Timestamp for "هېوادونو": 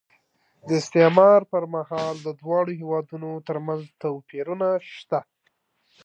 2.81-3.29